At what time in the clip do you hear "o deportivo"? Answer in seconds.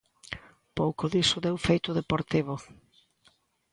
1.89-2.55